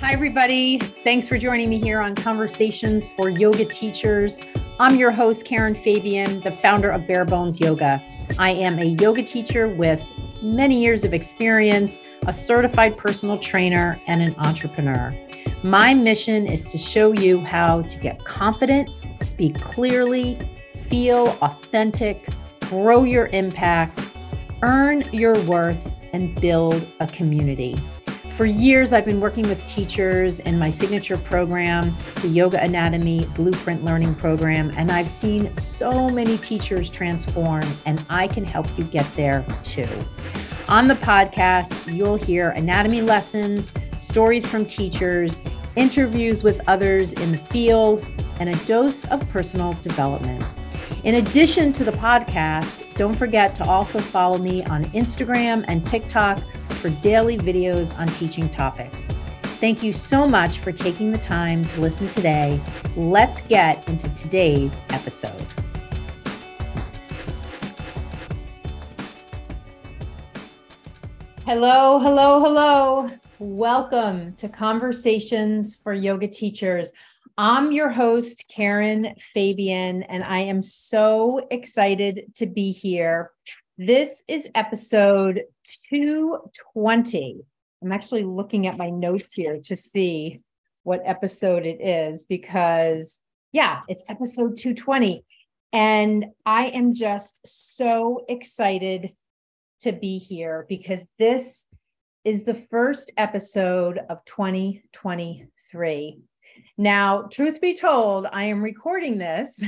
[0.00, 0.78] Hi, everybody.
[0.78, 4.40] Thanks for joining me here on Conversations for Yoga Teachers.
[4.78, 8.02] I'm your host, Karen Fabian, the founder of Bare Bones Yoga.
[8.38, 10.02] I am a yoga teacher with
[10.40, 15.14] many years of experience, a certified personal trainer, and an entrepreneur.
[15.62, 18.88] My mission is to show you how to get confident,
[19.20, 20.38] speak clearly,
[20.88, 22.26] feel authentic,
[22.62, 24.10] grow your impact,
[24.62, 27.76] earn your worth, and build a community.
[28.40, 33.84] For years, I've been working with teachers in my signature program, the Yoga Anatomy Blueprint
[33.84, 39.04] Learning Program, and I've seen so many teachers transform, and I can help you get
[39.14, 39.86] there too.
[40.68, 45.42] On the podcast, you'll hear anatomy lessons, stories from teachers,
[45.76, 48.06] interviews with others in the field,
[48.38, 50.42] and a dose of personal development.
[51.04, 56.40] In addition to the podcast, don't forget to also follow me on Instagram and TikTok
[56.80, 59.12] for daily videos on teaching topics.
[59.60, 62.58] Thank you so much for taking the time to listen today.
[62.96, 65.44] Let's get into today's episode.
[71.44, 73.10] Hello, hello, hello.
[73.38, 76.92] Welcome to Conversations for Yoga Teachers.
[77.36, 83.32] I'm your host, Karen Fabian, and I am so excited to be here
[83.80, 85.44] this is episode
[85.88, 87.40] 220.
[87.82, 90.42] I'm actually looking at my notes here to see
[90.82, 95.24] what episode it is because, yeah, it's episode 220.
[95.72, 99.14] And I am just so excited
[99.80, 101.64] to be here because this
[102.22, 106.18] is the first episode of 2023.
[106.76, 109.58] Now, truth be told, I am recording this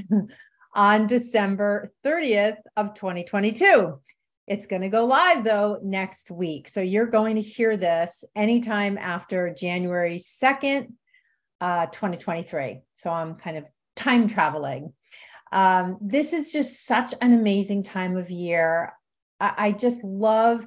[0.74, 4.00] on December 30th of 2022.
[4.46, 6.68] It's going to go live though next week.
[6.68, 10.92] So you're going to hear this anytime after January 2nd,
[11.60, 12.80] uh, 2023.
[12.94, 14.92] So I'm kind of time traveling.
[15.52, 18.94] Um, this is just such an amazing time of year.
[19.38, 20.66] I, I just love,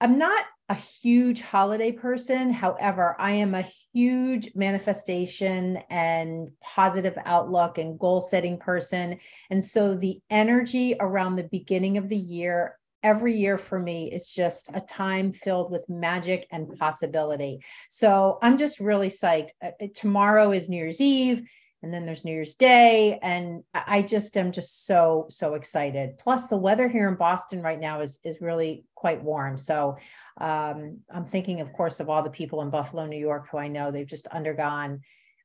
[0.00, 2.50] I'm not a huge holiday person.
[2.50, 9.18] However, I am a huge manifestation and positive outlook and goal setting person.
[9.50, 14.32] And so the energy around the beginning of the year, every year for me, is
[14.32, 17.60] just a time filled with magic and possibility.
[17.90, 19.50] So I'm just really psyched.
[19.62, 21.42] Uh, tomorrow is New Year's Eve
[21.82, 23.18] and then there's New Year's Day.
[23.22, 26.18] And I just am just so, so excited.
[26.18, 29.58] Plus, the weather here in Boston right now is, is really quite warm.
[29.58, 29.96] So
[30.40, 33.68] um, I'm thinking, of course, of all the people in Buffalo, New York, who I
[33.68, 35.00] know they've just undergone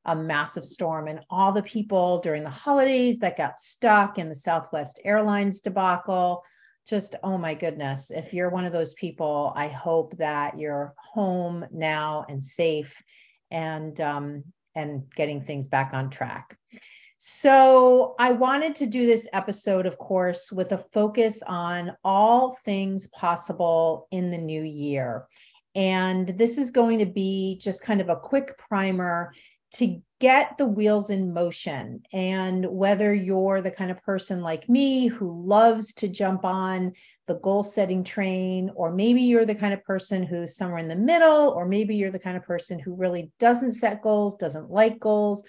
[0.05, 4.35] a massive storm and all the people during the holidays that got stuck in the
[4.35, 6.43] Southwest Airlines debacle.
[6.87, 8.11] Just, oh my goodness.
[8.11, 12.95] If you're one of those people, I hope that you're home now and safe
[13.51, 14.43] and um,
[14.77, 16.57] and getting things back on track.
[17.17, 23.07] So, I wanted to do this episode, of course, with a focus on all things
[23.07, 25.25] possible in the new year.
[25.73, 29.33] And this is going to be just kind of a quick primer
[29.73, 32.01] to get the wheels in motion.
[32.11, 36.93] And whether you're the kind of person like me who loves to jump on
[37.27, 40.95] the goal setting train, or maybe you're the kind of person who's somewhere in the
[40.95, 44.99] middle, or maybe you're the kind of person who really doesn't set goals, doesn't like
[44.99, 45.43] goals,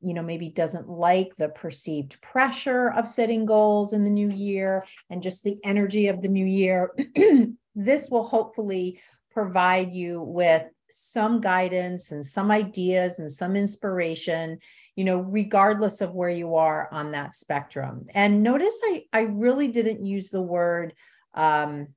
[0.00, 4.84] you know, maybe doesn't like the perceived pressure of setting goals in the new year
[5.08, 6.94] and just the energy of the new year.
[7.74, 9.00] this will hopefully
[9.30, 14.58] provide you with some guidance and some ideas and some inspiration
[14.96, 18.06] you know regardless of where you are on that spectrum.
[18.14, 20.94] And notice i i really didn't use the word
[21.34, 21.88] um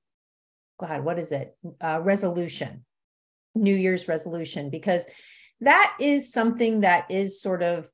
[0.80, 1.56] god what is it?
[1.82, 2.86] Uh, resolution
[3.56, 5.06] new year's resolution because
[5.62, 7.88] that is something that is sort of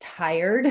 [0.00, 0.66] tired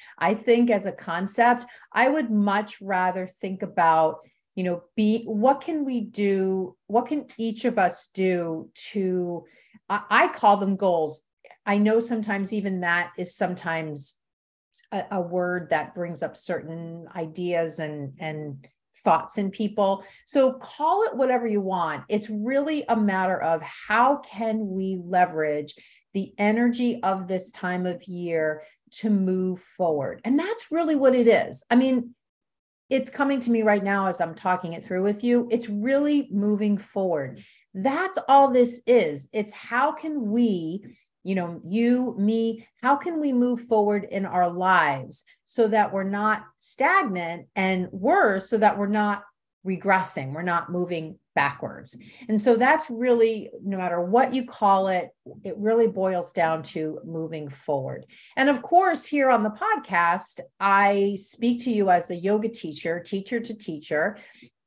[0.18, 1.64] i think as a concept.
[1.92, 4.18] I would much rather think about
[4.54, 9.44] you know be what can we do what can each of us do to
[9.88, 11.24] I, I call them goals.
[11.66, 14.16] I know sometimes even that is sometimes
[14.90, 18.66] a, a word that brings up certain ideas and and
[19.04, 20.04] thoughts in people.
[20.26, 22.04] So call it whatever you want.
[22.08, 25.74] It's really a matter of how can we leverage
[26.14, 30.20] the energy of this time of year to move forward.
[30.24, 31.64] And that's really what it is.
[31.70, 32.14] I mean
[32.92, 35.48] it's coming to me right now as I'm talking it through with you.
[35.50, 37.42] It's really moving forward.
[37.72, 39.30] That's all this is.
[39.32, 40.84] It's how can we,
[41.24, 46.04] you know, you, me, how can we move forward in our lives so that we're
[46.04, 49.24] not stagnant and worse, so that we're not
[49.66, 51.96] regressing, we're not moving backwards.
[52.28, 55.10] And so that's really, no matter what you call it,
[55.44, 58.06] it really boils down to moving forward.
[58.36, 63.00] And of course, here on the podcast, I speak to you as a yoga teacher,
[63.00, 64.18] teacher to teacher.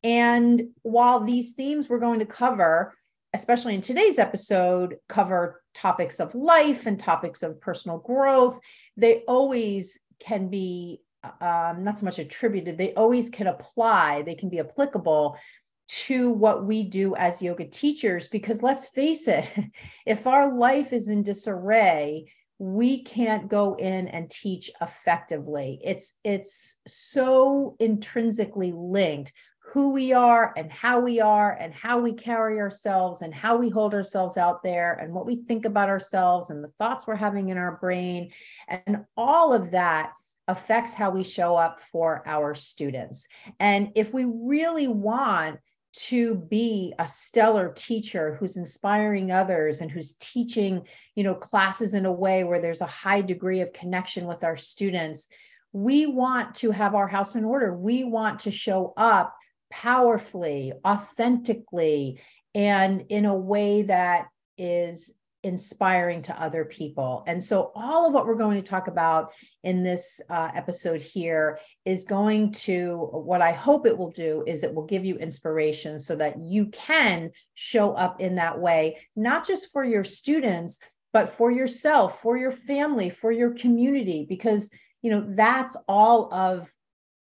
[0.04, 2.94] And while these themes we're going to cover,
[3.34, 8.60] especially in today's episode, cover topics of life and topics of personal growth,
[8.98, 11.02] they always can be
[11.42, 15.38] um, not so much attributed, they always can apply, they can be applicable
[15.88, 19.48] to what we do as yoga teachers because let's face it
[20.06, 22.26] if our life is in disarray
[22.58, 25.80] we can't go in and teach effectively.
[25.84, 29.34] It's it's so intrinsically linked
[29.74, 33.68] who we are and how we are and how we carry ourselves and how we
[33.68, 37.50] hold ourselves out there and what we think about ourselves and the thoughts we're having
[37.50, 38.32] in our brain.
[38.70, 40.14] And all of that
[40.48, 43.28] affects how we show up for our students.
[43.60, 45.60] And if we really want
[45.96, 52.06] to be a stellar teacher who's inspiring others and who's teaching you know classes in
[52.06, 55.30] a way where there's a high degree of connection with our students.
[55.72, 57.76] We want to have our house in order.
[57.76, 59.36] We want to show up
[59.70, 62.22] powerfully authentically
[62.54, 64.28] and in a way that
[64.58, 65.14] is
[65.46, 67.24] inspiring to other people.
[67.28, 69.32] And so, all of what we're going to talk about
[69.64, 74.64] in this uh, episode here is going to, what I hope it will do is
[74.64, 79.46] it will give you inspiration so that you can show up in that way, not
[79.46, 80.80] just for your students,
[81.14, 84.72] but for yourself, for your family, for your community, because,
[85.04, 86.74] you know, that's all of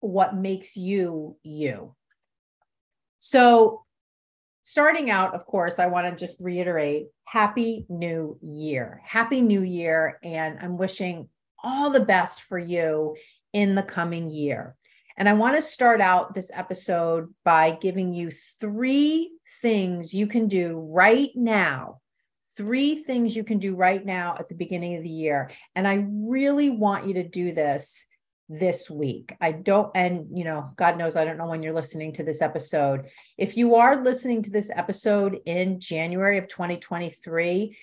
[0.02, 1.96] what makes you you.
[3.20, 3.86] So,
[4.70, 9.02] starting out, of course, I want to just reiterate Happy New Year.
[9.04, 10.20] Happy New Year.
[10.22, 11.28] And I'm wishing
[11.64, 13.16] all the best for you
[13.52, 14.76] in the coming year.
[15.18, 19.32] And I want to start out this episode by giving you three
[19.62, 22.00] things you can do right now.
[22.56, 25.50] Three things you can do right now at the beginning of the year.
[25.76, 28.06] And I really want you to do this
[28.50, 29.36] this week.
[29.40, 32.42] I don't, and you know, God knows I don't know when you're listening to this
[32.42, 33.08] episode.
[33.38, 37.78] If you are listening to this episode in January of 2023,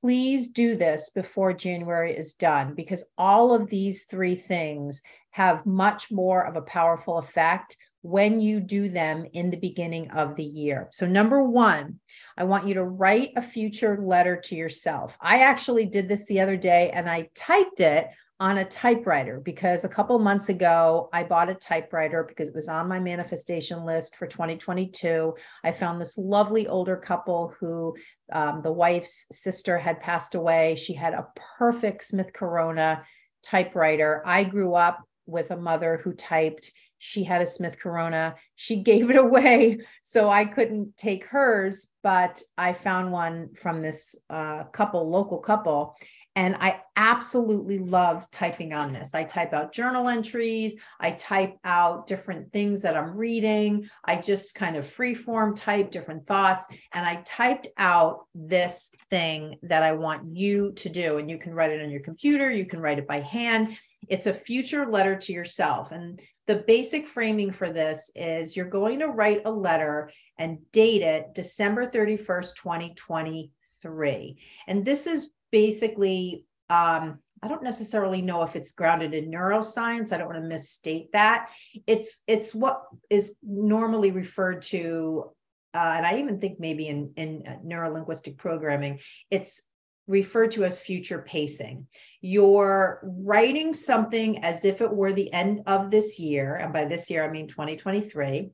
[0.00, 6.10] please do this before January is done because all of these three things have much
[6.10, 10.88] more of a powerful effect when you do them in the beginning of the year.
[10.92, 11.98] So, number one,
[12.38, 15.18] I want you to write a future letter to yourself.
[15.20, 19.84] I actually did this the other day and I typed it on a typewriter because
[19.84, 24.16] a couple months ago I bought a typewriter because it was on my manifestation list
[24.16, 25.34] for 2022.
[25.64, 27.96] I found this lovely older couple who
[28.32, 30.76] um, the wife's sister had passed away.
[30.76, 31.28] She had a
[31.58, 33.04] perfect Smith Corona
[33.42, 34.22] typewriter.
[34.26, 36.72] I grew up with a mother who typed.
[36.98, 38.34] She had a Smith Corona.
[38.54, 44.14] She gave it away, so I couldn't take hers, but I found one from this
[44.28, 45.96] uh, couple, local couple,
[46.36, 49.14] and I absolutely love typing on this.
[49.14, 53.88] I type out journal entries, I type out different things that I'm reading.
[54.04, 56.66] I just kind of freeform type different thoughts.
[56.92, 61.16] And I typed out this thing that I want you to do.
[61.16, 63.76] And you can write it on your computer, you can write it by hand.
[64.08, 65.90] It's a future letter to yourself.
[65.90, 71.02] And the basic framing for this is you're going to write a letter and date
[71.02, 74.38] it December 31st, 2023.
[74.66, 80.12] And this is basically um, I don't necessarily know if it's grounded in neuroscience.
[80.12, 81.48] I don't want to misstate that.
[81.86, 85.30] It's it's what is normally referred to,
[85.72, 89.62] uh, and I even think maybe in in uh, neurolinguistic programming, it's
[90.06, 91.86] referred to as future pacing.
[92.20, 97.08] You're writing something as if it were the end of this year, and by this
[97.08, 98.50] year I mean 2023,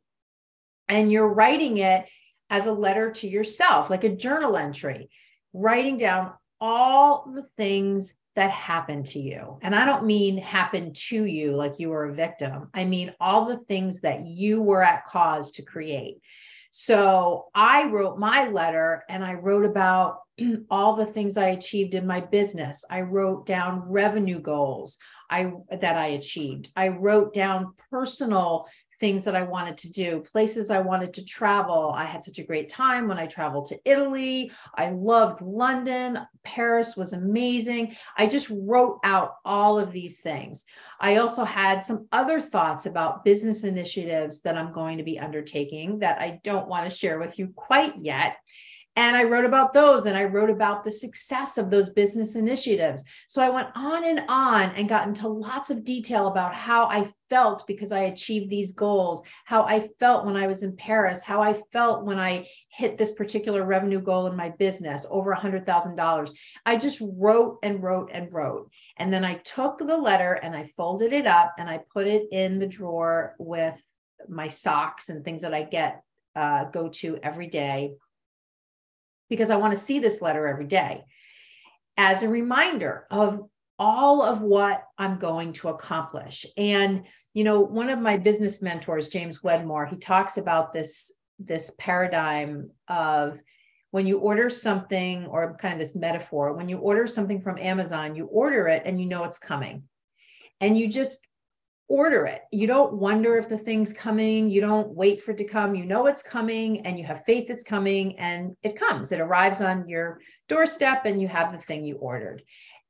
[0.89, 2.05] and you're writing it
[2.49, 5.09] as a letter to yourself, like a journal entry,
[5.53, 6.33] writing down
[6.63, 9.59] all the things that happened to you.
[9.63, 12.71] And I don't mean happened to you like you were a victim.
[12.73, 16.23] I mean all the things that you were at cause to create.
[16.71, 20.21] So I wrote my letter and I wrote about
[20.71, 22.85] all the things I achieved in my business.
[22.89, 26.71] I wrote down revenue goals I that I achieved.
[26.77, 28.69] I wrote down personal
[29.03, 31.93] things that I wanted to do, places I wanted to travel.
[31.93, 34.53] I had such a great time when I traveled to Italy.
[34.77, 36.21] I loved London.
[36.45, 37.97] Paris was amazing.
[38.17, 40.65] I just wrote out all of these things.
[41.01, 45.99] I also had some other thoughts about business initiatives that I'm going to be undertaking
[45.99, 48.37] that I don't want to share with you quite yet.
[48.95, 53.05] And I wrote about those and I wrote about the success of those business initiatives.
[53.27, 57.11] So I went on and on and got into lots of detail about how I
[57.31, 61.41] felt because I achieved these goals, how I felt when I was in Paris, how
[61.41, 66.31] I felt when I hit this particular revenue goal in my business, over $100,000.
[66.67, 68.71] I just wrote and wrote and wrote.
[68.99, 72.27] And then I took the letter and I folded it up and I put it
[72.31, 73.83] in the drawer with
[74.29, 76.03] my socks and things that I get
[76.37, 77.95] uh, go to every day
[79.33, 81.05] because I want to see this letter every day
[81.97, 83.41] as a reminder of
[83.79, 86.45] all of what I'm going to accomplish.
[86.59, 91.73] And, you know, one of my business mentors, James Wedmore, he talks about this, this
[91.79, 93.41] paradigm of
[93.91, 98.15] when you order something, or kind of this metaphor, when you order something from Amazon,
[98.15, 99.85] you order it and you know it's coming.
[100.61, 101.27] And you just
[101.89, 102.43] order it.
[102.51, 104.49] You don't wonder if the thing's coming.
[104.49, 105.75] You don't wait for it to come.
[105.75, 109.13] You know it's coming and you have faith it's coming and it comes.
[109.13, 112.43] It arrives on your doorstep and you have the thing you ordered.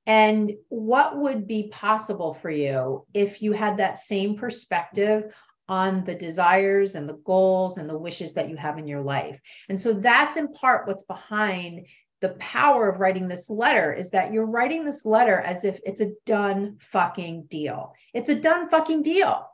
[0.06, 5.34] And what would be possible for you if you had that same perspective
[5.68, 9.40] on the desires and the goals and the wishes that you have in your life?
[9.68, 11.86] And so that's in part what's behind
[12.22, 16.00] the power of writing this letter is that you're writing this letter as if it's
[16.00, 17.94] a done fucking deal.
[18.14, 19.44] It's a done fucking deal.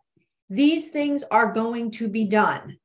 [0.50, 2.76] These things are going to be done.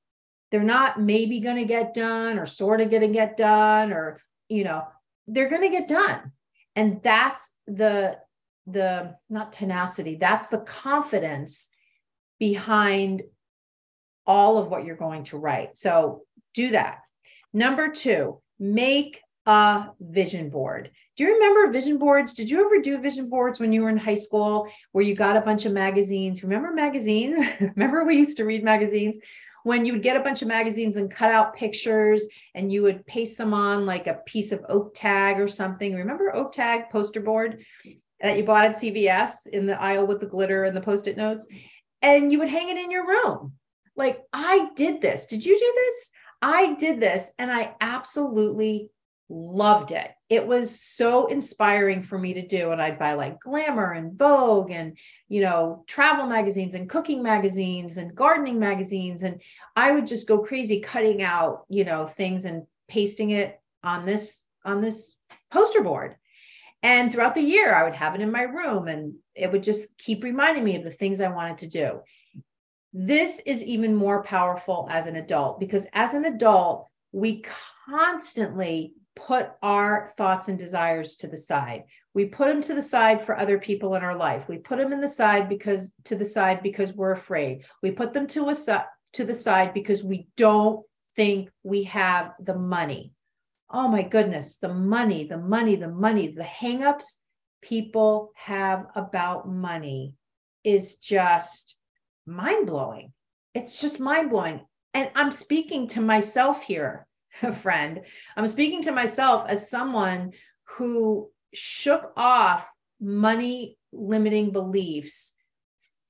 [0.51, 4.21] They're not maybe going to get done or sort of going to get done or,
[4.47, 4.87] you know,
[5.27, 6.31] they're going to get done.
[6.77, 8.19] And that's the,
[8.65, 11.69] the, not tenacity, that's the confidence
[12.39, 13.23] behind
[14.25, 15.77] all of what you're going to write.
[15.77, 16.23] So
[16.53, 16.99] do that.
[17.51, 20.91] Number two, make a vision board.
[21.15, 22.33] Do you remember vision boards?
[22.33, 25.35] Did you ever do vision boards when you were in high school where you got
[25.35, 26.43] a bunch of magazines?
[26.43, 27.37] Remember magazines?
[27.59, 29.19] remember we used to read magazines?
[29.63, 33.05] When you would get a bunch of magazines and cut out pictures and you would
[33.05, 35.95] paste them on like a piece of oak tag or something.
[35.95, 37.63] Remember oak tag poster board
[38.21, 41.15] that you bought at CVS in the aisle with the glitter and the post it
[41.15, 41.47] notes?
[42.01, 43.53] And you would hang it in your room.
[43.95, 45.27] Like I did this.
[45.27, 46.11] Did you do this?
[46.41, 48.89] I did this and I absolutely
[49.33, 50.11] loved it.
[50.29, 52.71] It was so inspiring for me to do.
[52.71, 54.97] And I'd buy like Glamour and Vogue and,
[55.27, 59.23] you know, travel magazines and cooking magazines and gardening magazines.
[59.23, 59.41] And
[59.75, 64.43] I would just go crazy cutting out, you know, things and pasting it on this,
[64.63, 65.17] on this
[65.51, 66.15] poster board.
[66.83, 69.97] And throughout the year, I would have it in my room and it would just
[69.97, 72.01] keep reminding me of the things I wanted to do.
[72.91, 77.43] This is even more powerful as an adult because as an adult, we
[77.87, 81.83] constantly put our thoughts and desires to the side.
[82.13, 84.47] We put them to the side for other people in our life.
[84.47, 87.65] We put them in the side because to the side because we're afraid.
[87.81, 92.57] We put them to a to the side because we don't think we have the
[92.57, 93.13] money.
[93.69, 97.15] Oh my goodness, the money, the money, the money, the hangups
[97.61, 100.13] people have about money
[100.63, 101.79] is just
[102.25, 103.13] mind blowing.
[103.53, 104.65] It's just mind blowing.
[104.93, 107.07] And I'm speaking to myself here
[107.41, 108.01] a friend.
[108.35, 110.31] I'm speaking to myself as someone
[110.77, 112.67] who shook off
[112.99, 115.33] money limiting beliefs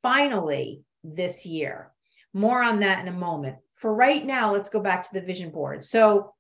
[0.02, 1.92] finally this year.
[2.34, 3.58] More on that in a moment.
[3.74, 5.84] For right now, let's go back to the vision board.
[5.84, 6.34] So,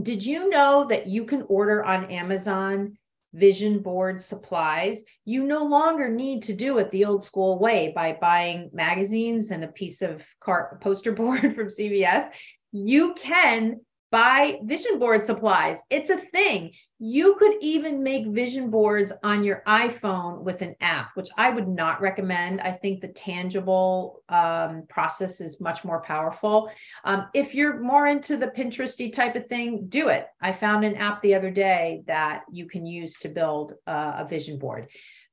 [0.00, 2.96] did you know that you can order on Amazon
[3.34, 5.04] vision board supplies?
[5.26, 9.62] You no longer need to do it the old school way by buying magazines and
[9.62, 10.24] a piece of
[10.80, 12.28] poster board from CVS.
[12.72, 15.80] You can buy vision board supplies.
[15.88, 16.72] It's a thing.
[16.98, 21.68] You could even make vision boards on your iPhone with an app, which I would
[21.68, 22.60] not recommend.
[22.60, 26.70] I think the tangible um, process is much more powerful.
[27.04, 30.26] Um, if you're more into the Pinteresty type of thing, do it.
[30.42, 34.26] I found an app the other day that you can use to build uh, a
[34.28, 34.88] vision board.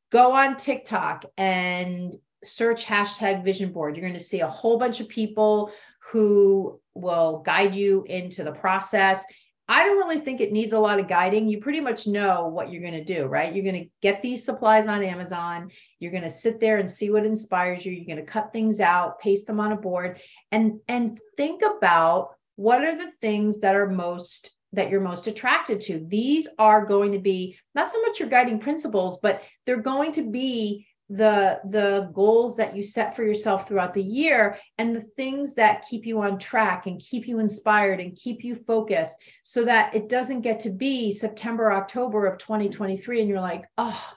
[0.10, 3.96] Go on TikTok and search hashtag vision board.
[3.96, 5.72] You're going to see a whole bunch of people
[6.12, 9.26] who will guide you into the process.
[9.70, 11.50] I don't really think it needs a lot of guiding.
[11.50, 13.54] You pretty much know what you're going to do, right?
[13.54, 15.70] You're going to get these supplies on Amazon.
[16.00, 17.92] You're going to sit there and see what inspires you.
[17.92, 20.22] You're going to cut things out, paste them on a board
[20.52, 25.82] and and think about what are the things that are most that you're most attracted
[25.82, 26.06] to.
[26.08, 30.30] These are going to be not so much your guiding principles, but they're going to
[30.30, 35.56] be the the goals that you set for yourself throughout the year and the things
[35.56, 39.96] that keep you on track and keep you inspired and keep you focused so that
[39.96, 44.14] it doesn't get to be September October of 2023 and you're like oh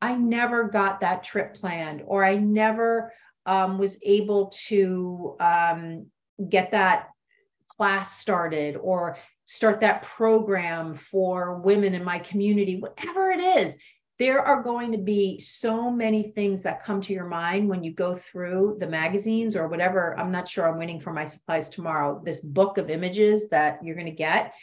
[0.00, 3.12] I never got that trip planned or I never
[3.46, 6.06] um, was able to um,
[6.48, 7.08] get that
[7.68, 9.16] class started or
[9.46, 13.76] start that program for women in my community, whatever it is,
[14.18, 17.92] there are going to be so many things that come to your mind when you
[17.92, 20.16] go through the magazines or whatever.
[20.18, 23.96] I'm not sure I'm waiting for my supplies tomorrow, this book of images that you're
[23.96, 24.54] going to get.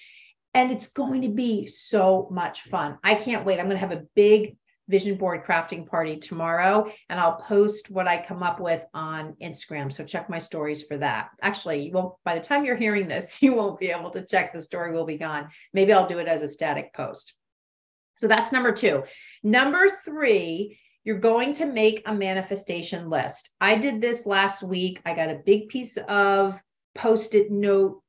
[0.54, 2.98] And it's going to be so much fun.
[3.04, 3.60] I can't wait.
[3.60, 8.08] I'm going to have a big vision board crafting party tomorrow and I'll post what
[8.08, 9.92] I come up with on Instagram.
[9.92, 11.30] So check my stories for that.
[11.42, 14.54] Actually, you won't by the time you're hearing this, you won't be able to check
[14.54, 15.50] the story will be gone.
[15.74, 17.34] Maybe I'll do it as a static post.
[18.22, 19.04] So that's number 2.
[19.42, 23.50] Number 3, you're going to make a manifestation list.
[23.60, 25.02] I did this last week.
[25.04, 26.62] I got a big piece of
[26.94, 28.00] post-it note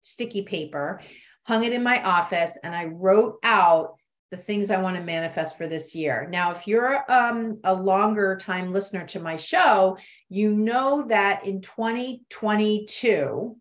[0.00, 1.00] sticky paper,
[1.44, 3.94] hung it in my office and I wrote out
[4.32, 6.26] the things I want to manifest for this year.
[6.28, 9.98] Now, if you're um, a longer time listener to my show,
[10.28, 13.56] you know that in 2022,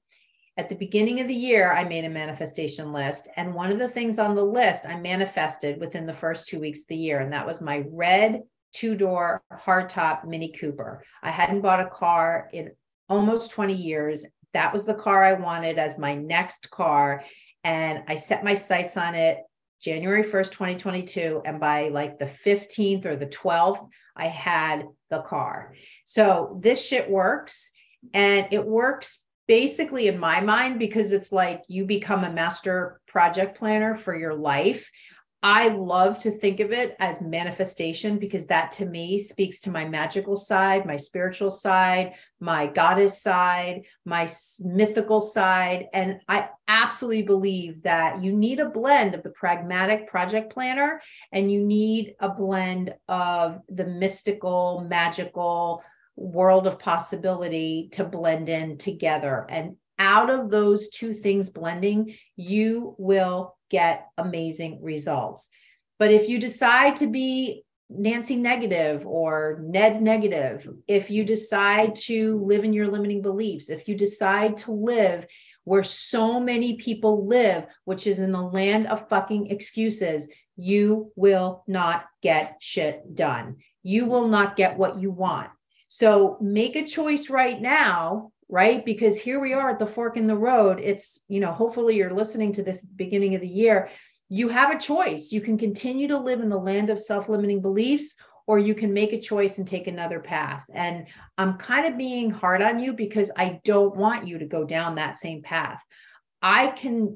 [0.60, 3.30] at the beginning of the year, I made a manifestation list.
[3.38, 6.82] And one of the things on the list I manifested within the first two weeks
[6.82, 8.42] of the year, and that was my red
[8.74, 11.01] two door hardtop Mini Cooper.
[11.24, 12.72] I hadn't bought a car in
[13.08, 14.25] almost 20 years.
[14.51, 17.24] That was the car I wanted as my next car.
[17.63, 19.39] And I set my sights on it
[19.82, 21.42] January 1st, 2022.
[21.46, 25.74] And by like the 15th or the 12th, I had the car.
[26.04, 27.72] So this shit works.
[28.13, 33.58] And it works basically in my mind because it's like you become a master project
[33.58, 34.91] planner for your life.
[35.41, 39.88] I love to think of it as manifestation because that to me speaks to my
[39.88, 44.29] magical side, my spiritual side, my goddess side, my
[44.60, 45.88] mythical side.
[45.94, 51.01] And I absolutely believe that you need a blend of the pragmatic project planner
[51.32, 55.82] and you need a blend of the mystical, magical
[56.20, 59.46] world of possibility to blend in together.
[59.50, 65.50] And out of those two things blending, you will get amazing results.
[65.98, 72.40] But if you decide to be Nancy negative or Ned negative, if you decide to
[72.44, 75.26] live in your limiting beliefs, if you decide to live
[75.64, 81.64] where so many people live, which is in the land of fucking excuses, you will
[81.68, 83.58] not get shit done.
[83.84, 85.50] You will not get what you want.
[85.89, 88.84] So make a choice right now right?
[88.84, 90.80] Because here we are at the fork in the road.
[90.80, 93.89] It's, you know, hopefully you're listening to this beginning of the year.
[94.28, 95.32] You have a choice.
[95.32, 98.15] You can continue to live in the land of self limiting beliefs,
[98.47, 100.65] or you can make a choice and take another path.
[100.73, 104.65] And I'm kind of being hard on you because I don't want you to go
[104.65, 105.84] down that same path.
[106.41, 107.15] I can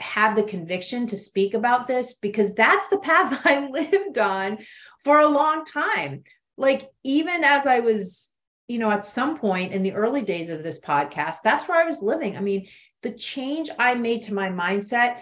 [0.00, 4.58] have the conviction to speak about this because that's the path I lived on
[5.04, 6.24] for a long time.
[6.58, 8.34] Like, even as I was
[8.68, 11.86] you know, at some point in the early days of this podcast, that's where I
[11.86, 12.36] was living.
[12.36, 12.68] I mean,
[13.02, 15.20] the change I made to my mindset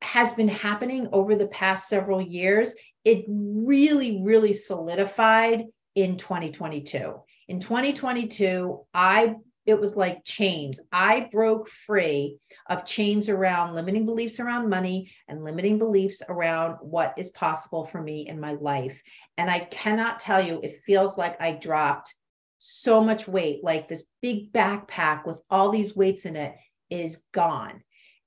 [0.00, 2.74] has been happening over the past several years.
[3.04, 5.64] It really, really solidified
[5.96, 7.20] in 2022.
[7.48, 9.34] In 2022, I
[9.66, 10.80] it was like chains.
[10.92, 17.14] I broke free of chains around limiting beliefs around money and limiting beliefs around what
[17.16, 19.00] is possible for me in my life.
[19.38, 22.14] And I cannot tell you, it feels like I dropped
[22.58, 26.54] so much weight, like this big backpack with all these weights in it
[26.90, 27.82] is gone.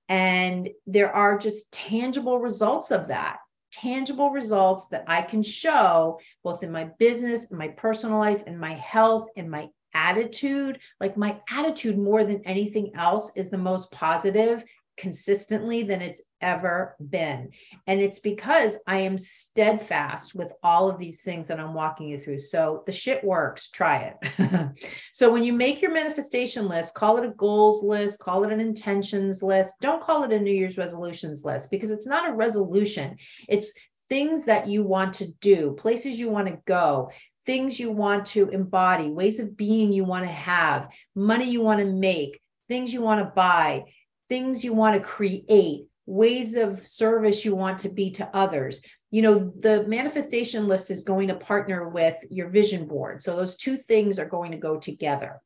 [0.10, 3.38] And there are just tangible results of that,
[3.72, 8.58] tangible results that I can show both in my business, in my personal life, in
[8.58, 10.80] my health, in my attitude.
[11.02, 14.64] Like my attitude, more than anything else, is the most positive
[14.98, 17.52] consistently than it's ever been.
[17.86, 22.18] And it's because I am steadfast with all of these things that I'm walking you
[22.18, 22.40] through.
[22.40, 24.76] So the shit works, try it.
[25.14, 28.60] so when you make your manifestation list, call it a goals list, call it an
[28.60, 29.76] intentions list.
[29.82, 33.18] Don't call it a New Year's resolutions list because it's not a resolution.
[33.48, 33.74] It's
[34.10, 37.12] things that you want to do, places you want to go,
[37.48, 41.80] things you want to embody, ways of being you want to have, money you want
[41.80, 43.86] to make, things you want to buy
[44.30, 48.82] things you want to create, ways of service you want to be to others.
[49.12, 53.24] You know, the manifestation list is going to partner with your vision board.
[53.24, 55.42] So those two things are going to go together.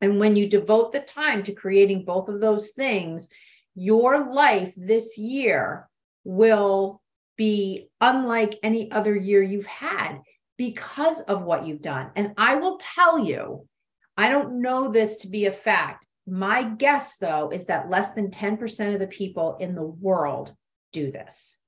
[0.00, 3.28] And when you devote the time to creating both of those things,
[3.74, 5.88] your life this year
[6.22, 7.02] will
[7.36, 10.20] be unlike any other year you've had
[10.56, 12.10] because of what you've done.
[12.16, 13.66] And I will tell you,
[14.16, 16.06] I don't know this to be a fact.
[16.26, 20.54] My guess, though, is that less than 10% of the people in the world
[20.92, 21.58] do this.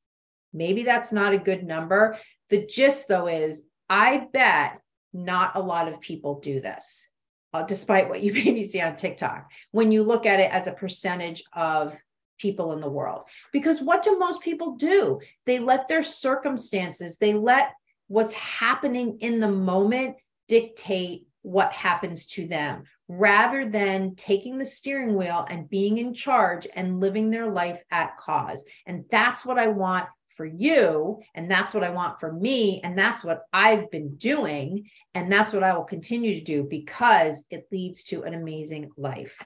[0.53, 2.16] Maybe that's not a good number.
[2.49, 4.81] The gist, though, is I bet
[5.12, 7.11] not a lot of people do this,
[7.53, 9.51] uh, despite what you maybe see on TikTok.
[9.72, 11.96] When you look at it as a percentage of
[12.38, 13.25] people in the world.
[13.53, 15.20] Because what do most people do?
[15.46, 17.72] They let their circumstances, they let
[18.09, 20.16] what's happening in the moment
[20.49, 26.66] dictate what happens to them rather than taking the steering wheel and being in charge
[26.75, 28.64] and living their life at cause.
[28.85, 31.21] And that's what I want for you.
[31.35, 32.81] And that's what I want for me.
[32.83, 34.90] And that's what I've been doing.
[35.14, 39.38] And that's what I will continue to do because it leads to an amazing life.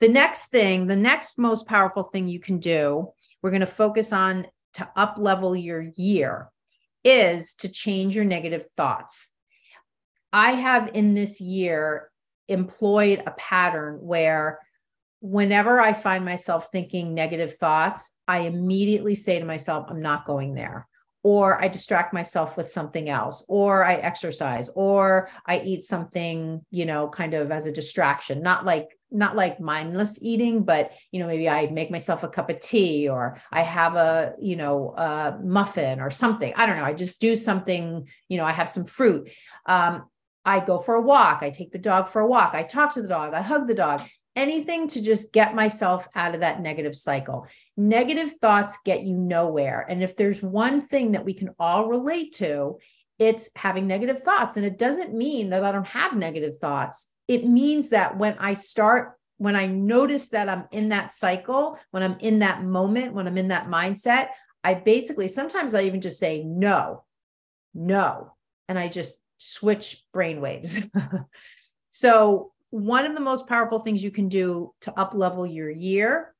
[0.00, 3.10] The next thing, the next most powerful thing you can do,
[3.42, 6.50] we're going to focus on to up level your year
[7.04, 9.32] is to change your negative thoughts.
[10.32, 12.10] I have in this year
[12.48, 14.60] employed a pattern where
[15.20, 20.54] whenever I find myself thinking negative thoughts, I immediately say to myself, I'm not going
[20.54, 20.86] there.
[21.22, 26.86] Or I distract myself with something else, or I exercise, or I eat something, you
[26.86, 31.26] know, kind of as a distraction, not like not like mindless eating but you know
[31.26, 35.38] maybe i make myself a cup of tea or i have a you know a
[35.42, 36.52] muffin or something.
[36.56, 36.84] I don't know.
[36.84, 39.30] I just do something you know i have some fruit.
[39.66, 40.04] Um,
[40.44, 41.42] i go for a walk.
[41.42, 42.54] I take the dog for a walk.
[42.54, 43.34] I talk to the dog.
[43.34, 44.02] I hug the dog.
[44.36, 47.46] Anything to just get myself out of that negative cycle.
[47.76, 49.84] Negative thoughts get you nowhere.
[49.88, 52.78] And if there's one thing that we can all relate to
[53.18, 54.56] it's having negative thoughts.
[54.56, 58.54] And it doesn't mean that i don't have negative thoughts it means that when I
[58.54, 63.28] start, when I notice that I'm in that cycle, when I'm in that moment, when
[63.28, 64.30] I'm in that mindset,
[64.64, 67.04] I basically sometimes I even just say no,
[67.72, 68.32] no,
[68.68, 70.80] and I just switch brain waves.
[71.88, 76.34] so, one of the most powerful things you can do to up level your year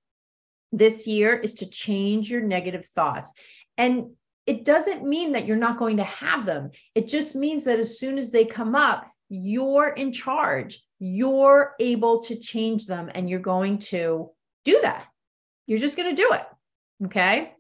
[0.73, 3.33] this year is to change your negative thoughts.
[3.79, 4.11] And
[4.45, 6.73] it doesn't mean that you're not going to have them.
[6.97, 10.83] It just means that as soon as they come up, you're in charge.
[10.99, 14.31] You're able to change them and you're going to
[14.65, 15.07] do that.
[15.67, 16.43] You're just going to do it.
[17.07, 17.55] Okay.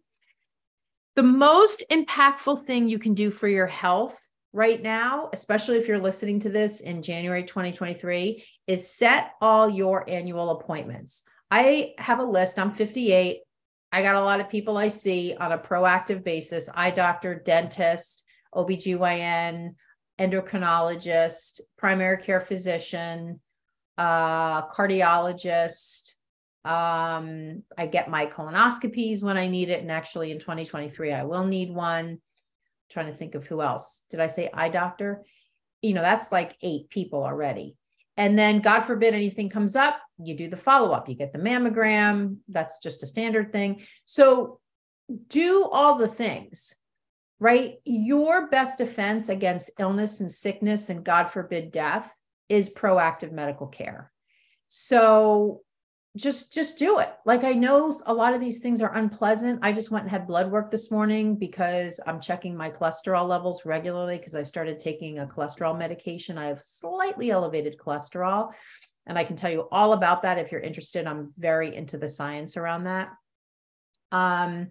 [1.16, 4.20] The most impactful thing you can do for your health
[4.52, 10.09] right now, especially if you're listening to this in January 2023, is set all your
[10.11, 11.22] annual appointments.
[11.50, 12.59] I have a list.
[12.59, 13.40] I'm 58.
[13.92, 18.24] I got a lot of people I see on a proactive basis eye doctor, dentist,
[18.54, 19.74] OBGYN,
[20.20, 23.40] endocrinologist, primary care physician,
[23.96, 26.14] uh, cardiologist.
[26.64, 29.80] Um, I get my colonoscopies when I need it.
[29.80, 32.06] And actually, in 2023, I will need one.
[32.06, 32.20] I'm
[32.90, 34.04] trying to think of who else.
[34.11, 35.24] Did I say eye doctor?
[35.80, 37.76] You know, that's like eight people already.
[38.18, 41.09] And then, God forbid anything comes up, you do the follow up.
[41.09, 42.37] You get the mammogram.
[42.48, 43.83] That's just a standard thing.
[44.04, 44.61] So,
[45.28, 46.74] do all the things
[47.40, 47.76] right?
[47.85, 52.14] Your best defense against illness and sickness and God forbid death
[52.48, 54.12] is proactive medical care.
[54.68, 55.62] So
[56.16, 57.09] just just do it.
[57.24, 59.61] Like I know a lot of these things are unpleasant.
[59.62, 63.64] I just went and had blood work this morning because I'm checking my cholesterol levels
[63.64, 66.37] regularly because I started taking a cholesterol medication.
[66.37, 68.53] I have slightly elevated cholesterol
[69.07, 71.07] and I can tell you all about that if you're interested.
[71.07, 73.11] I'm very into the science around that.
[74.11, 74.70] Um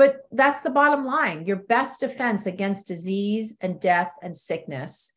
[0.00, 1.44] but that's the bottom line.
[1.44, 5.12] Your best defense against disease and death and sickness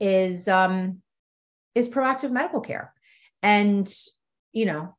[0.00, 1.02] is um,
[1.76, 2.92] is proactive medical care.
[3.44, 3.88] And
[4.52, 4.96] you know,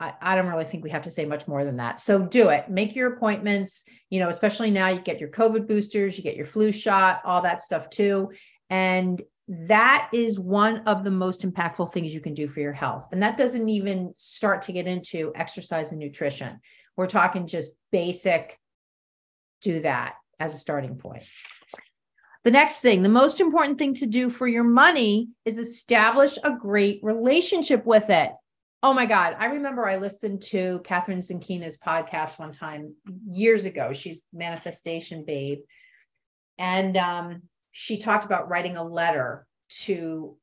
[0.00, 2.00] I, I don't really think we have to say much more than that.
[2.00, 2.68] So do it.
[2.68, 3.84] Make your appointments.
[4.10, 7.42] You know, especially now you get your COVID boosters, you get your flu shot, all
[7.42, 8.32] that stuff too.
[8.70, 13.06] And that is one of the most impactful things you can do for your health.
[13.12, 16.58] And that doesn't even start to get into exercise and nutrition.
[16.96, 18.58] We're talking just basic,
[19.62, 21.24] do that as a starting point.
[22.44, 26.50] The next thing, the most important thing to do for your money is establish a
[26.50, 28.32] great relationship with it.
[28.82, 29.36] Oh my God.
[29.38, 32.94] I remember I listened to Kathrin Zenkina's podcast one time
[33.30, 33.92] years ago.
[33.92, 35.60] She's Manifestation Babe.
[36.58, 39.46] And um, she talked about writing a letter
[39.84, 40.36] to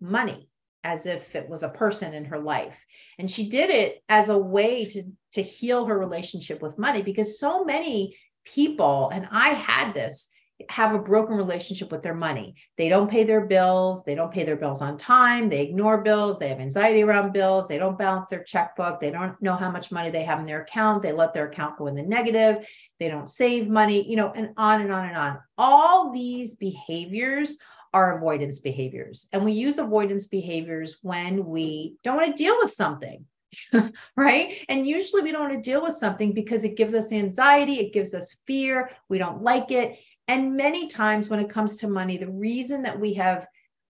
[0.00, 0.48] money
[0.84, 2.84] as if it was a person in her life.
[3.18, 7.38] And she did it as a way to to heal her relationship with money because
[7.38, 10.30] so many people and i had this
[10.68, 12.56] have a broken relationship with their money.
[12.76, 14.02] They don't pay their bills.
[14.04, 15.48] They don't pay their bills on time.
[15.48, 16.38] They ignore bills.
[16.38, 17.68] They have anxiety around bills.
[17.68, 18.98] They don't balance their checkbook.
[18.98, 21.02] They don't know how much money they have in their account.
[21.02, 22.68] They let their account go in the negative.
[22.98, 25.38] They don't save money you know and on and on and on.
[25.56, 27.56] All these behaviors
[27.98, 29.28] are avoidance behaviors.
[29.32, 33.24] And we use avoidance behaviors when we don't want to deal with something.
[34.16, 34.54] right?
[34.68, 37.94] And usually we don't want to deal with something because it gives us anxiety, it
[37.94, 39.98] gives us fear, we don't like it.
[40.28, 43.46] And many times when it comes to money, the reason that we have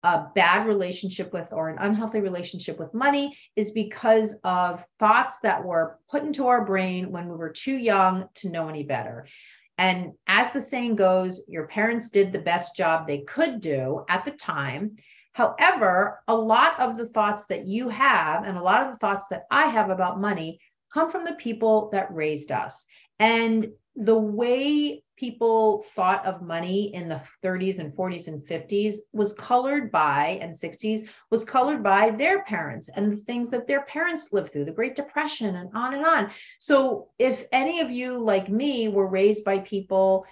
[0.03, 5.65] a bad relationship with or an unhealthy relationship with money is because of thoughts that
[5.65, 9.25] were put into our brain when we were too young to know any better.
[9.79, 14.25] And as the saying goes, your parents did the best job they could do at
[14.25, 14.97] the time.
[15.31, 19.29] However, a lot of the thoughts that you have and a lot of the thoughts
[19.29, 20.59] that I have about money
[20.93, 22.87] come from the people that raised us.
[23.19, 29.33] And the way people thought of money in the 30s and 40s and 50s was
[29.33, 34.31] colored by and 60s was colored by their parents and the things that their parents
[34.31, 36.31] lived through the great depression and on and on.
[36.59, 40.25] So if any of you like me were raised by people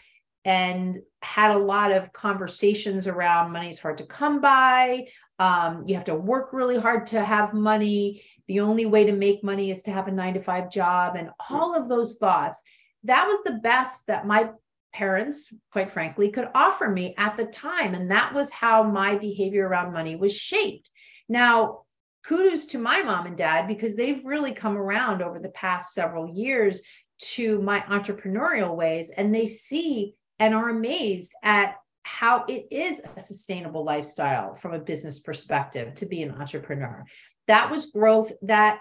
[0.46, 5.08] and had a lot of conversations around money is hard to come by
[5.40, 9.44] um, you have to work really hard to have money the only way to make
[9.44, 12.64] money is to have a nine to five job and all of those thoughts
[13.08, 14.52] that was the best that my
[14.94, 17.94] parents, quite frankly, could offer me at the time.
[17.94, 20.90] And that was how my behavior around money was shaped.
[21.30, 21.82] Now,
[22.26, 26.28] kudos to my mom and dad because they've really come around over the past several
[26.28, 26.82] years
[27.20, 33.20] to my entrepreneurial ways and they see and are amazed at how it is a
[33.20, 37.04] sustainable lifestyle from a business perspective to be an entrepreneur.
[37.48, 38.80] That was growth that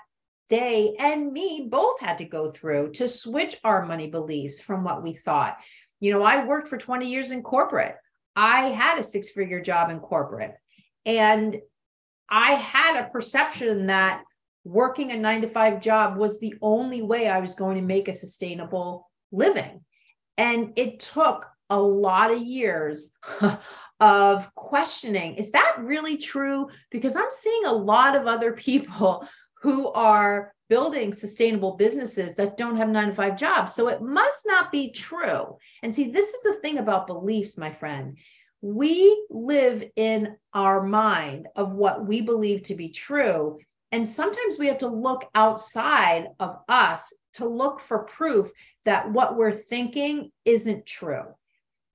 [0.48, 5.02] they and me both had to go through to switch our money beliefs from what
[5.02, 5.56] we thought.
[6.00, 7.96] You know, I worked for 20 years in corporate.
[8.36, 10.54] I had a six figure job in corporate.
[11.04, 11.58] And
[12.28, 14.22] I had a perception that
[14.64, 18.08] working a nine to five job was the only way I was going to make
[18.08, 19.84] a sustainable living.
[20.36, 23.12] And it took a lot of years
[24.00, 26.68] of questioning is that really true?
[26.90, 29.26] Because I'm seeing a lot of other people
[29.66, 33.74] who are building sustainable businesses that don't have nine to five jobs.
[33.74, 35.56] So it must not be true.
[35.82, 38.16] And see, this is the thing about beliefs, my friend.
[38.60, 43.58] We live in our mind of what we believe to be true.
[43.90, 48.52] And sometimes we have to look outside of us to look for proof
[48.84, 51.24] that what we're thinking isn't true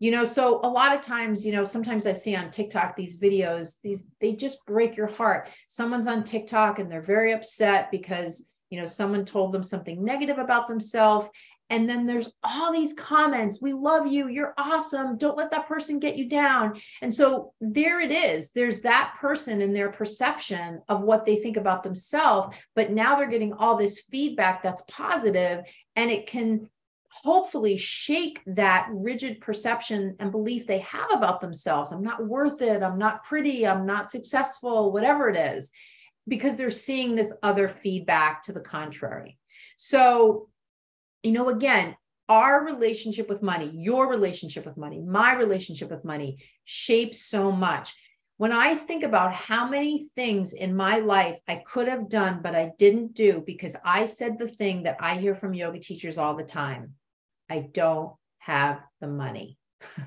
[0.02, 3.18] you know so a lot of times you know sometimes i see on tiktok these
[3.18, 5.50] videos these they just break your heart.
[5.68, 10.38] Someone's on tiktok and they're very upset because you know someone told them something negative
[10.38, 11.30] about themselves.
[11.70, 16.00] And then there's all these comments we love you you're awesome don't let that person
[16.00, 16.80] get you down.
[17.02, 21.58] And so there it is there's that person and their perception of what they think
[21.58, 25.64] about themselves but now they're getting all this feedback that's positive
[25.96, 26.70] and it can
[27.12, 31.92] hopefully shake that rigid perception and belief they have about themselves.
[31.92, 32.82] I'm not worth it.
[32.82, 33.68] I'm not pretty.
[33.68, 35.72] I'm not successful, whatever it is,
[36.28, 39.38] because they're seeing this other feedback to the contrary.
[39.76, 40.48] So,
[41.22, 41.96] you know, again,
[42.30, 47.94] our relationship with money, your relationship with money, my relationship with money shapes so much.
[48.38, 52.56] When I think about how many things in my life I could have done, but
[52.56, 56.36] I didn't do because I said the thing that I hear from yoga teachers all
[56.36, 56.96] the time
[57.52, 59.58] I don't have the money.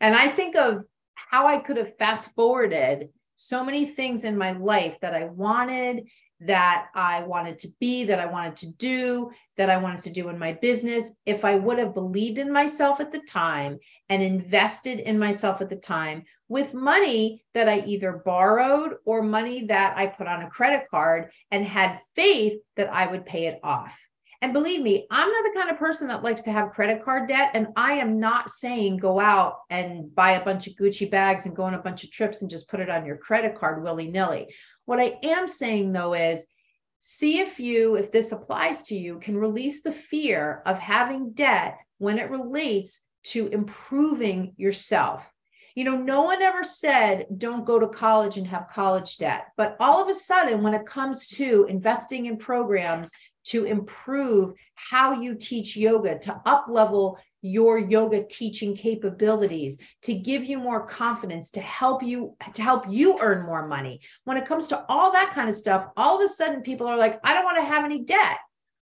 [0.00, 0.82] and I think of
[1.14, 6.04] how I could have fast forwarded so many things in my life that I wanted,
[6.40, 10.28] that I wanted to be, that I wanted to do, that I wanted to do
[10.28, 11.18] in my business.
[11.24, 13.78] If I would have believed in myself at the time
[14.10, 19.64] and invested in myself at the time with money that I either borrowed or money
[19.68, 23.60] that I put on a credit card and had faith that I would pay it
[23.62, 23.98] off.
[24.42, 27.28] And believe me, I'm not the kind of person that likes to have credit card
[27.28, 27.50] debt.
[27.54, 31.56] And I am not saying go out and buy a bunch of Gucci bags and
[31.56, 34.08] go on a bunch of trips and just put it on your credit card willy
[34.08, 34.54] nilly.
[34.84, 36.46] What I am saying though is
[36.98, 41.78] see if you, if this applies to you, can release the fear of having debt
[41.98, 45.30] when it relates to improving yourself.
[45.74, 49.48] You know, no one ever said don't go to college and have college debt.
[49.56, 53.12] But all of a sudden, when it comes to investing in programs
[53.46, 60.44] to improve how you teach yoga, to up level your yoga teaching capabilities, to give
[60.44, 64.00] you more confidence, to help you to help you earn more money.
[64.24, 66.96] When it comes to all that kind of stuff, all of a sudden people are
[66.96, 68.38] like, I don't want to have any debt.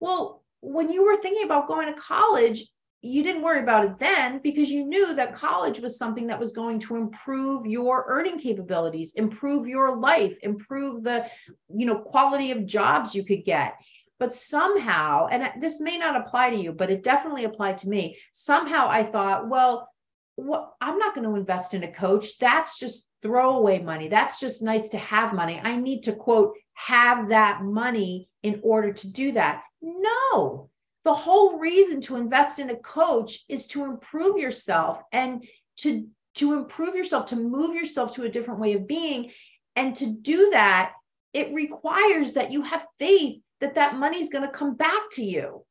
[0.01, 2.65] Well, when you were thinking about going to college,
[3.05, 6.53] you didn't worry about it then because you knew that college was something that was
[6.53, 11.29] going to improve your earning capabilities improve your life improve the
[11.75, 13.75] you know quality of jobs you could get
[14.23, 18.17] but somehow, and this may not apply to you, but it definitely applied to me.
[18.31, 19.89] Somehow I thought, well,
[20.37, 22.39] what, I'm not going to invest in a coach.
[22.39, 24.07] That's just throwaway money.
[24.07, 25.61] That's just nice to have money.
[25.61, 29.63] I need to quote, have that money in order to do that.
[29.83, 30.71] No,
[31.03, 35.45] the whole reason to invest in a coach is to improve yourself and
[35.79, 36.07] to
[36.37, 39.33] to improve yourself, to move yourself to a different way of being.
[39.75, 40.93] And to do that,
[41.33, 45.25] it requires that you have faith that that money is going to come back to
[45.25, 45.65] you.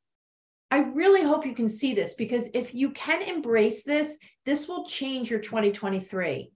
[0.71, 4.85] I really hope you can see this because if you can embrace this, this will
[4.85, 6.49] change your 2023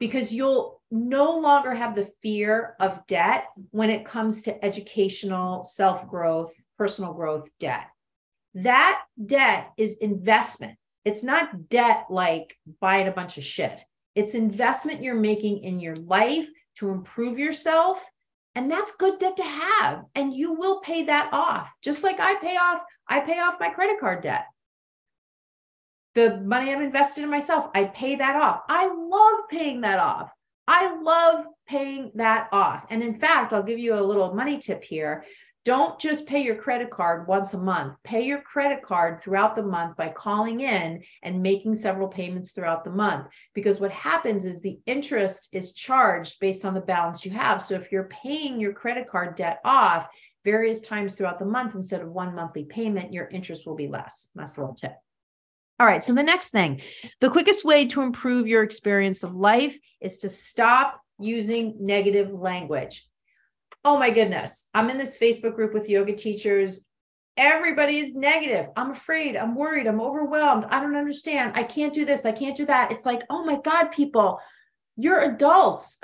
[0.00, 6.08] because you'll no longer have the fear of debt when it comes to educational, self
[6.08, 7.86] growth, personal growth debt.
[8.54, 10.76] That debt is investment.
[11.04, 13.80] It's not debt like buying a bunch of shit.
[14.16, 18.04] It's investment you're making in your life to improve yourself.
[18.54, 20.04] And that's good debt to have.
[20.14, 21.70] And you will pay that off.
[21.82, 24.46] Just like I pay off, I pay off my credit card debt.
[26.14, 28.60] The money I've invested in myself, I pay that off.
[28.68, 30.30] I love paying that off.
[30.68, 32.84] I love paying that off.
[32.90, 35.24] And in fact, I'll give you a little money tip here.
[35.64, 37.94] Don't just pay your credit card once a month.
[38.02, 42.82] Pay your credit card throughout the month by calling in and making several payments throughout
[42.82, 43.28] the month.
[43.54, 47.62] Because what happens is the interest is charged based on the balance you have.
[47.62, 50.08] So if you're paying your credit card debt off
[50.44, 54.30] various times throughout the month instead of one monthly payment, your interest will be less.
[54.34, 54.96] That's a little tip.
[55.78, 56.02] All right.
[56.02, 56.80] So the next thing,
[57.20, 63.06] the quickest way to improve your experience of life is to stop using negative language
[63.84, 66.86] oh my goodness, I'm in this Facebook group with yoga teachers.
[67.36, 68.66] Everybody is negative.
[68.76, 69.36] I'm afraid.
[69.36, 69.86] I'm worried.
[69.86, 70.66] I'm overwhelmed.
[70.70, 71.52] I don't understand.
[71.54, 72.26] I can't do this.
[72.26, 72.92] I can't do that.
[72.92, 74.38] It's like, oh my God, people,
[74.96, 75.98] you're adults.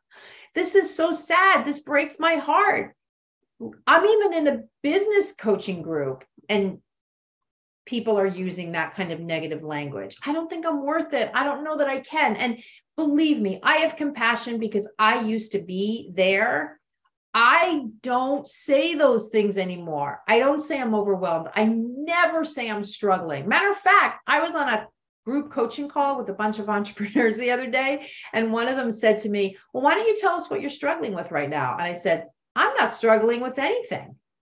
[0.54, 1.64] this is so sad.
[1.64, 2.94] This breaks my heart.
[3.86, 6.78] I'm even in a business coaching group and
[7.84, 10.16] people are using that kind of negative language.
[10.24, 11.30] I don't think I'm worth it.
[11.34, 12.36] I don't know that I can.
[12.36, 12.62] And
[12.96, 16.79] believe me, I have compassion because I used to be there
[17.32, 20.20] I don't say those things anymore.
[20.26, 21.48] I don't say I'm overwhelmed.
[21.54, 23.46] I never say I'm struggling.
[23.46, 24.88] Matter of fact, I was on a
[25.24, 28.90] group coaching call with a bunch of entrepreneurs the other day, and one of them
[28.90, 31.74] said to me, Well, why don't you tell us what you're struggling with right now?
[31.74, 34.16] And I said, I'm not struggling with anything.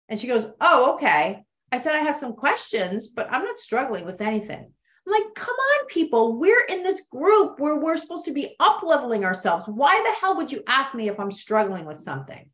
[0.08, 1.44] And she goes, Oh, okay.
[1.74, 4.72] I said, I have some questions, but I'm not struggling with anything.
[5.08, 6.38] I'm like, come on, people.
[6.38, 9.66] We're in this group where we're supposed to be up leveling ourselves.
[9.68, 12.50] Why the hell would you ask me if I'm struggling with something?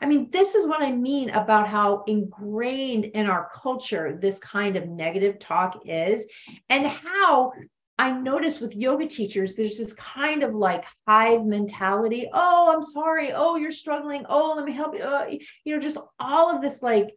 [0.00, 4.76] I mean, this is what I mean about how ingrained in our culture this kind
[4.76, 6.26] of negative talk is,
[6.70, 7.52] and how
[7.98, 12.28] I notice with yoga teachers, there's this kind of like hive mentality.
[12.32, 13.32] Oh, I'm sorry.
[13.32, 14.24] Oh, you're struggling.
[14.26, 15.02] Oh, let me help you.
[15.02, 15.26] Uh,
[15.64, 17.14] you know, just all of this like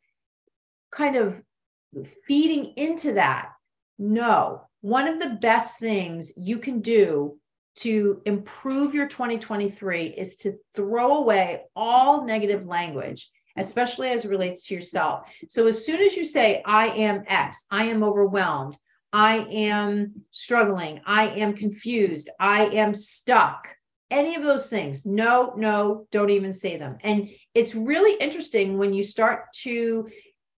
[0.91, 1.41] kind of
[2.27, 3.49] feeding into that.
[3.97, 7.39] No, one of the best things you can do
[7.75, 14.67] to improve your 2023 is to throw away all negative language, especially as it relates
[14.67, 15.29] to yourself.
[15.49, 18.77] So as soon as you say, I am X, I am overwhelmed,
[19.11, 23.67] I am struggling, I am confused, I am stuck,
[24.13, 26.97] any of those things, no, no, don't even say them.
[27.01, 30.07] And it's really interesting when you start to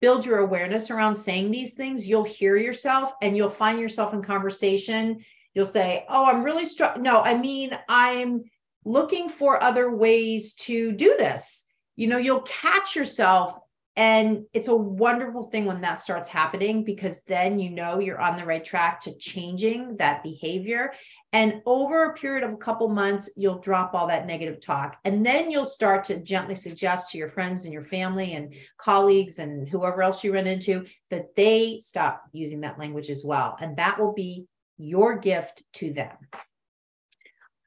[0.02, 4.22] build your awareness around saying these things, you'll hear yourself and you'll find yourself in
[4.22, 7.00] conversation You'll say, Oh, I'm really struck.
[7.00, 8.44] No, I mean, I'm
[8.86, 11.66] looking for other ways to do this.
[11.96, 13.58] You know, you'll catch yourself.
[13.96, 18.36] And it's a wonderful thing when that starts happening because then you know you're on
[18.36, 20.94] the right track to changing that behavior.
[21.32, 24.98] And over a period of a couple months, you'll drop all that negative talk.
[25.06, 29.38] And then you'll start to gently suggest to your friends and your family and colleagues
[29.38, 33.58] and whoever else you run into that they stop using that language as well.
[33.60, 36.16] And that will be your gift to them.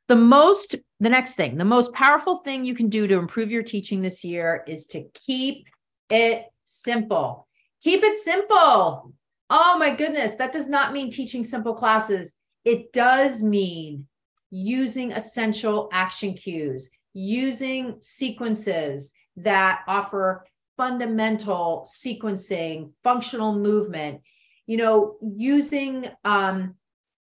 [0.08, 3.64] The most, the next thing, the most powerful thing you can do to improve your
[3.64, 5.66] teaching this year is to keep
[6.10, 7.48] it simple.
[7.82, 9.12] Keep it simple.
[9.50, 12.36] Oh my goodness, that does not mean teaching simple classes.
[12.64, 14.06] It does mean
[14.50, 24.20] using essential action cues, using sequences that offer fundamental sequencing, functional movement,
[24.66, 26.74] you know, using um,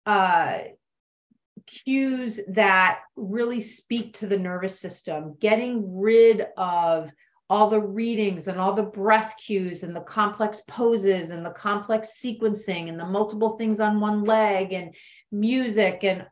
[0.06, 0.58] uh,
[1.66, 7.10] cues that really speak to the nervous system, getting rid of
[7.50, 12.20] all the readings and all the breath cues and the complex poses and the complex
[12.22, 14.94] sequencing and the multiple things on one leg and
[15.30, 16.26] music and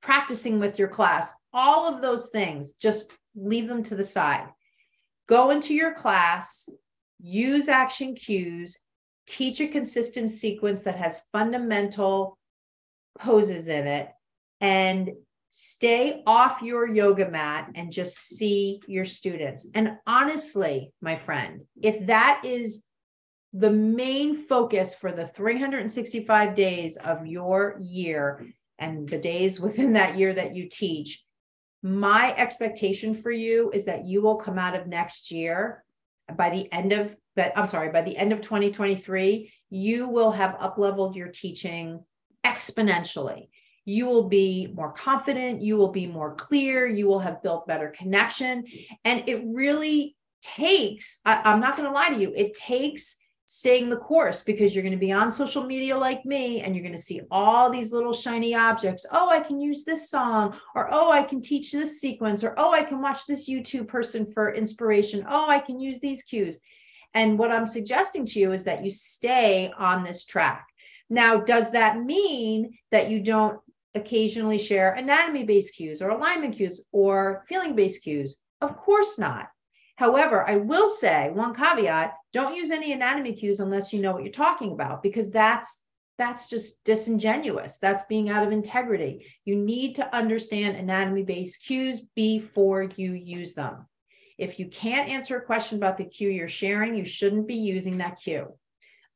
[0.00, 4.46] practicing with your class, all of those things, just leave them to the side.
[5.28, 6.68] Go into your class,
[7.20, 8.80] use action cues,
[9.26, 12.38] teach a consistent sequence that has fundamental
[13.18, 14.08] poses in it
[14.60, 15.10] and
[15.50, 19.68] stay off your yoga mat and just see your students.
[19.74, 22.82] And honestly, my friend, if that is
[23.52, 28.46] the main focus for the 365 days of your year,
[28.80, 31.22] and the days within that year that you teach,
[31.82, 35.84] my expectation for you is that you will come out of next year
[36.36, 40.56] by the end of but I'm sorry, by the end of 2023, you will have
[40.58, 42.04] upleveled your teaching
[42.44, 43.48] exponentially.
[43.84, 47.92] You will be more confident, you will be more clear, you will have built better
[47.96, 48.64] connection.
[49.04, 53.16] And it really takes, I, I'm not going to lie to you, it takes
[53.46, 56.82] staying the course because you're going to be on social media like me and you're
[56.82, 59.04] going to see all these little shiny objects.
[59.12, 62.72] Oh, I can use this song, or oh, I can teach this sequence, or oh,
[62.72, 65.26] I can watch this YouTube person for inspiration.
[65.28, 66.58] Oh, I can use these cues.
[67.12, 70.66] And what I'm suggesting to you is that you stay on this track.
[71.10, 73.60] Now, does that mean that you don't
[73.94, 78.36] occasionally share anatomy based cues or alignment cues or feeling based cues?
[78.60, 79.48] Of course not.
[79.96, 84.24] However, I will say one caveat, don't use any anatomy cues unless you know what
[84.24, 85.82] you're talking about because that's
[86.16, 87.78] that's just disingenuous.
[87.78, 89.26] That's being out of integrity.
[89.44, 93.86] You need to understand anatomy based cues before you use them.
[94.38, 97.98] If you can't answer a question about the cue you're sharing, you shouldn't be using
[97.98, 98.52] that cue.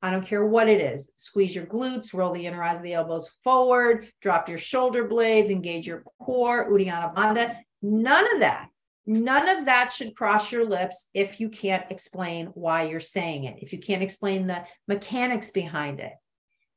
[0.01, 1.11] I don't care what it is.
[1.17, 5.51] Squeeze your glutes, roll the inner eyes of the elbows forward, drop your shoulder blades,
[5.51, 7.57] engage your core, Uddiyana Bandha.
[7.83, 8.69] None of that
[9.11, 13.63] None of that should cross your lips if you can't explain why you're saying it,
[13.63, 16.13] if you can't explain the mechanics behind it.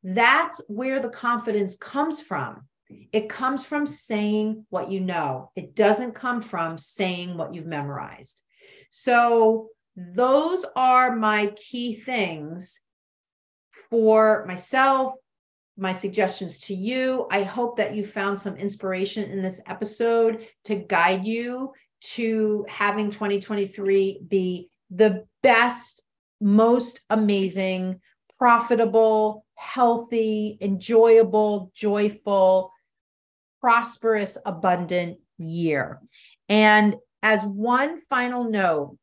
[0.02, 2.70] That's where the confidence comes from.
[3.12, 8.42] It comes from saying what you know, it doesn't come from saying what you've memorized.
[8.90, 9.68] So,
[9.98, 12.80] those are my key things
[13.92, 15.14] for myself,
[15.78, 17.28] my suggestions to you.
[17.30, 23.12] I hope that you found some inspiration in this episode to guide you to having
[23.12, 26.02] 2023 be the best,
[26.40, 28.00] most amazing,
[28.40, 32.72] profitable, healthy, enjoyable, joyful,
[33.60, 36.02] prosperous, abundant year.
[36.50, 38.98] And as one final note,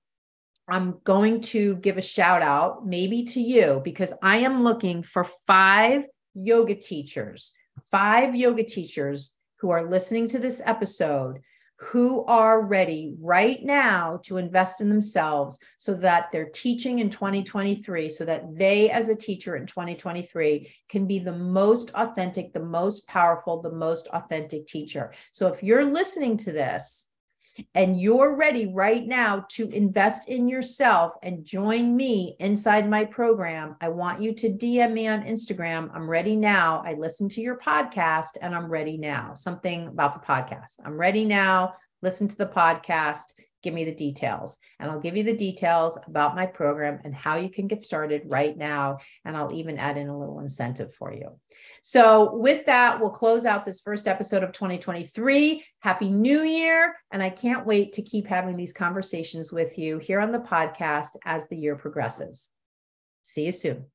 [0.68, 5.24] I'm going to give a shout out, maybe to you, because I am looking for
[5.46, 6.04] five
[6.34, 7.52] yoga teachers,
[7.90, 11.40] five yoga teachers who are listening to this episode
[11.80, 18.08] who are ready right now to invest in themselves so that they're teaching in 2023
[18.08, 23.06] so that they as a teacher in 2023 can be the most authentic the most
[23.06, 25.12] powerful the most authentic teacher.
[25.30, 27.07] So if you're listening to this
[27.74, 33.76] and you're ready right now to invest in yourself and join me inside my program,
[33.80, 35.90] I want you to DM me on Instagram.
[35.94, 36.82] I'm ready now.
[36.84, 39.34] I listened to your podcast and I'm ready now.
[39.34, 40.80] Something about the podcast.
[40.84, 41.74] I'm ready now.
[42.02, 43.32] Listen to the podcast
[43.62, 44.58] give me the details.
[44.78, 48.22] And I'll give you the details about my program and how you can get started
[48.26, 48.98] right now.
[49.24, 51.38] And I'll even add in a little incentive for you.
[51.82, 55.64] So, with that, we'll close out this first episode of 2023.
[55.80, 56.94] Happy New Year.
[57.12, 61.16] And I can't wait to keep having these conversations with you here on the podcast
[61.24, 62.48] as the year progresses.
[63.22, 63.86] See you soon.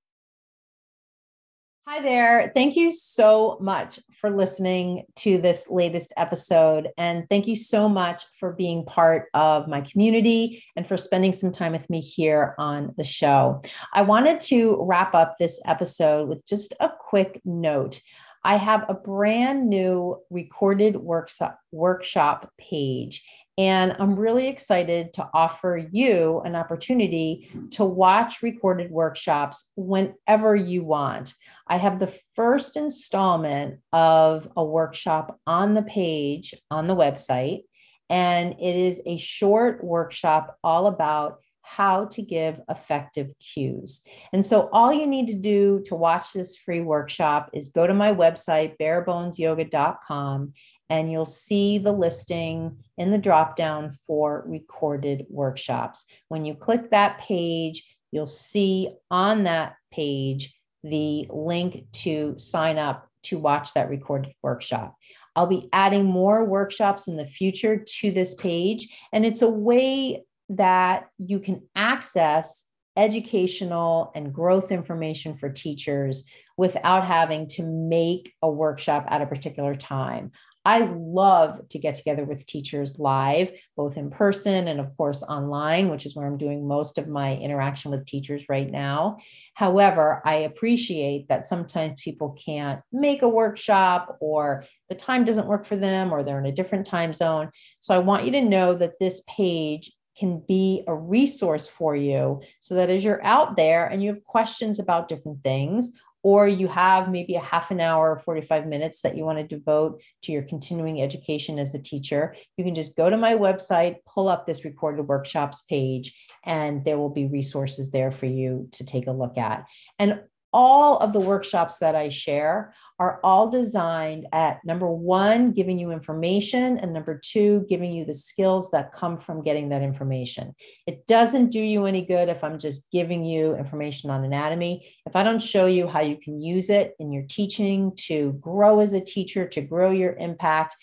[1.85, 2.49] Hi there.
[2.55, 6.87] Thank you so much for listening to this latest episode.
[6.97, 11.51] And thank you so much for being part of my community and for spending some
[11.51, 13.61] time with me here on the show.
[13.91, 17.99] I wanted to wrap up this episode with just a quick note.
[18.45, 23.25] I have a brand new recorded workshop, workshop page
[23.57, 27.67] and I'm really excited to offer you an opportunity hmm.
[27.69, 31.33] to watch recorded workshops whenever you want.
[31.67, 37.63] I have the first installment of a workshop on the page on the website,
[38.09, 44.01] and it is a short workshop all about how to give effective cues.
[44.33, 47.93] And so, all you need to do to watch this free workshop is go to
[47.93, 50.53] my website, barebonesyoga.com,
[50.89, 56.05] and you'll see the listing in the drop down for recorded workshops.
[56.27, 60.53] When you click that page, you'll see on that page
[60.83, 64.95] the link to sign up to watch that recorded workshop.
[65.35, 70.23] I'll be adding more workshops in the future to this page, and it's a way
[70.49, 72.65] that you can access
[72.95, 76.25] educational and growth information for teachers
[76.57, 80.31] without having to make a workshop at a particular time.
[80.65, 85.89] I love to get together with teachers live, both in person and, of course, online,
[85.89, 89.17] which is where I'm doing most of my interaction with teachers right now.
[89.55, 95.65] However, I appreciate that sometimes people can't make a workshop or the time doesn't work
[95.65, 97.49] for them or they're in a different time zone.
[97.79, 102.41] So I want you to know that this page can be a resource for you
[102.59, 105.91] so that as you're out there and you have questions about different things,
[106.23, 109.55] or you have maybe a half an hour, or 45 minutes that you want to
[109.55, 113.97] devote to your continuing education as a teacher, you can just go to my website,
[114.07, 116.15] pull up this recorded workshops page,
[116.45, 119.65] and there will be resources there for you to take a look at.
[119.99, 120.21] And
[120.53, 125.91] all of the workshops that I share are all designed at number one, giving you
[125.91, 130.53] information, and number two, giving you the skills that come from getting that information.
[130.85, 134.87] It doesn't do you any good if I'm just giving you information on anatomy.
[135.05, 138.79] If I don't show you how you can use it in your teaching to grow
[138.79, 140.77] as a teacher, to grow your impact,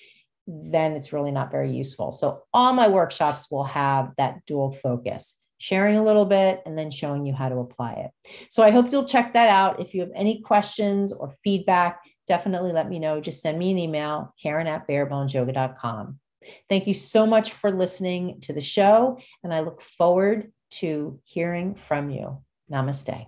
[0.47, 2.11] then it's really not very useful.
[2.12, 6.90] So, all my workshops will have that dual focus sharing a little bit, and then
[6.90, 8.11] showing you how to apply it.
[8.50, 9.78] So I hope you'll check that out.
[9.78, 13.20] If you have any questions or feedback, definitely let me know.
[13.20, 16.18] Just send me an email, Karen at barebonesyoga.com.
[16.68, 21.74] Thank you so much for listening to the show, and I look forward to hearing
[21.74, 22.42] from you.
[22.72, 23.26] Namaste.